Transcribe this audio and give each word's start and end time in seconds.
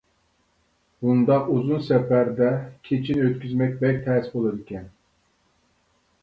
بۇنداق 1.01 1.51
ئۇزۇن 1.55 1.83
سەپەردە 1.87 2.47
كېچىنى 2.89 3.27
ئۆتكۈزمەك 3.27 3.77
بەك 3.85 4.01
تەس 4.09 4.33
بولىدىكەن. 4.39 4.91